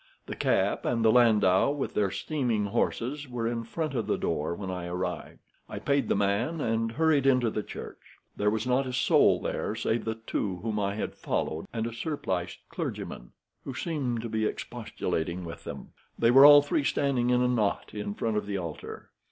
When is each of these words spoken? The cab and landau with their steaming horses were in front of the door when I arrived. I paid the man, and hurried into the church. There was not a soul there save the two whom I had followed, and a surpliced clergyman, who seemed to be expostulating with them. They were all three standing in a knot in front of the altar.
The 0.25 0.35
cab 0.35 0.83
and 0.83 1.05
landau 1.05 1.69
with 1.69 1.93
their 1.93 2.09
steaming 2.09 2.65
horses 2.65 3.29
were 3.29 3.47
in 3.47 3.63
front 3.63 3.93
of 3.93 4.07
the 4.07 4.17
door 4.17 4.55
when 4.55 4.71
I 4.71 4.87
arrived. 4.87 5.37
I 5.69 5.77
paid 5.77 6.09
the 6.09 6.15
man, 6.15 6.59
and 6.59 6.93
hurried 6.93 7.27
into 7.27 7.51
the 7.51 7.61
church. 7.61 7.99
There 8.35 8.49
was 8.49 8.65
not 8.65 8.87
a 8.87 8.93
soul 8.93 9.39
there 9.39 9.75
save 9.75 10.05
the 10.05 10.15
two 10.15 10.55
whom 10.63 10.79
I 10.79 10.95
had 10.95 11.13
followed, 11.13 11.67
and 11.71 11.85
a 11.85 11.93
surpliced 11.93 12.67
clergyman, 12.67 13.33
who 13.63 13.75
seemed 13.75 14.23
to 14.23 14.29
be 14.29 14.47
expostulating 14.47 15.45
with 15.45 15.65
them. 15.65 15.89
They 16.17 16.31
were 16.31 16.47
all 16.47 16.63
three 16.63 16.83
standing 16.83 17.29
in 17.29 17.43
a 17.43 17.47
knot 17.47 17.91
in 17.93 18.15
front 18.15 18.37
of 18.37 18.47
the 18.47 18.57
altar. 18.57 19.11